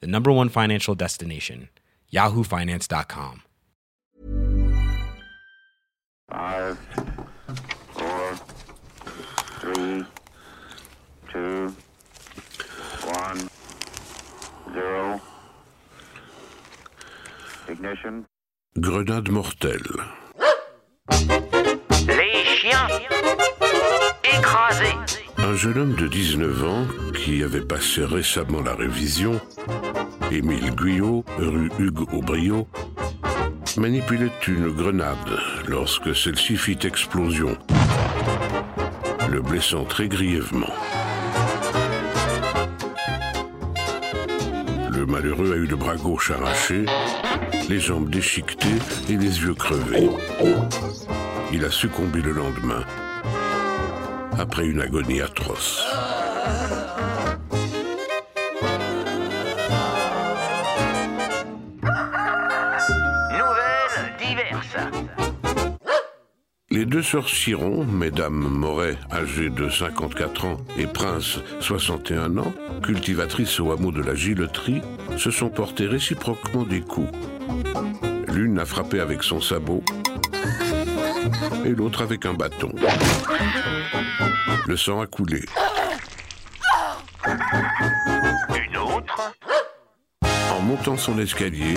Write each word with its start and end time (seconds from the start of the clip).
the 0.00 0.06
number 0.06 0.30
one 0.32 0.48
financial 0.48 0.94
destination, 0.94 1.68
yahoofinance.com. 2.12 3.42
Five, 6.30 6.78
four, 7.92 8.34
three, 9.60 10.04
two, 11.32 11.74
one, 13.04 13.48
zero. 14.72 15.20
Ignition. 17.68 18.26
Grenade 18.80 19.28
mortelle. 19.30 20.23
Un 25.54 25.56
jeune 25.56 25.78
homme 25.78 25.94
de 25.94 26.08
19 26.08 26.64
ans 26.64 26.84
qui 27.14 27.44
avait 27.44 27.60
passé 27.60 28.04
récemment 28.04 28.60
la 28.60 28.74
révision, 28.74 29.40
Émile 30.32 30.74
Guyot, 30.74 31.24
rue 31.38 31.70
Hugues 31.78 32.12
Aubriot, 32.12 32.66
manipulait 33.76 34.32
une 34.48 34.70
grenade 34.70 35.16
lorsque 35.68 36.12
celle-ci 36.12 36.56
fit 36.56 36.78
explosion, 36.82 37.56
le 39.30 39.42
blessant 39.42 39.84
très 39.84 40.08
grièvement. 40.08 40.74
Le 44.90 45.06
malheureux 45.06 45.52
a 45.52 45.56
eu 45.56 45.66
le 45.66 45.76
bras 45.76 45.94
gauche 45.94 46.32
arraché, 46.32 46.84
les 47.68 47.78
jambes 47.78 48.10
déchiquetées 48.10 48.82
et 49.08 49.16
les 49.16 49.40
yeux 49.40 49.54
crevés. 49.54 50.10
Il 51.52 51.64
a 51.64 51.70
succombé 51.70 52.22
le 52.22 52.32
lendemain, 52.32 52.84
après 54.38 54.66
une 54.66 54.80
agonie 54.80 55.20
atroce. 55.20 55.84
Nouvelles 63.32 64.16
diverses. 64.18 64.76
Les 66.70 66.84
deux 66.84 67.02
sœurs 67.02 67.28
Chiron, 67.28 67.84
mesdames 67.84 68.34
Moret, 68.34 68.96
âgées 69.12 69.50
de 69.50 69.68
54 69.68 70.44
ans, 70.44 70.56
et 70.76 70.86
Prince, 70.86 71.38
61 71.60 72.38
ans, 72.38 72.52
cultivatrices 72.82 73.60
au 73.60 73.72
hameau 73.72 73.92
de 73.92 74.02
la 74.02 74.14
Gilleterie, 74.14 74.82
se 75.16 75.30
sont 75.30 75.50
portées 75.50 75.86
réciproquement 75.86 76.64
des 76.64 76.80
coups. 76.80 77.10
L'une 78.28 78.58
a 78.58 78.64
frappé 78.64 79.00
avec 79.00 79.22
son 79.22 79.40
sabot 79.40 79.82
et 81.64 81.70
l'autre 81.70 82.02
avec 82.02 82.26
un 82.26 82.34
bâton. 82.34 82.72
Le 84.66 84.76
sang 84.78 85.02
a 85.02 85.06
coulé. 85.06 85.42
Une 87.26 88.76
autre. 88.78 89.34
En 90.52 90.60
montant 90.60 90.96
son 90.96 91.18
escalier, 91.18 91.74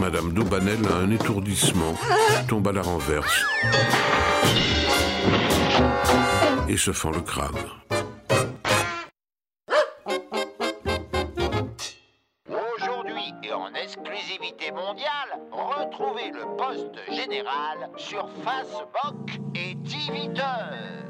Madame 0.00 0.32
Daubanel 0.32 0.78
a 0.88 0.96
un 0.96 1.10
étourdissement, 1.10 1.94
tombe 2.48 2.68
à 2.68 2.72
la 2.72 2.80
renverse 2.80 3.44
et 6.68 6.76
se 6.78 6.92
fend 6.92 7.10
le 7.10 7.20
crâne. 7.20 7.50
Aujourd'hui 12.48 13.34
et 13.42 13.52
en 13.52 13.74
exclusivité 13.74 14.72
mondiale, 14.72 15.40
retrouvez 15.52 16.30
le 16.30 16.56
poste 16.56 16.96
général 17.10 17.90
sur 17.98 18.30
Facebook 18.44 19.38
et 19.54 19.74
Twitter. 19.84 21.09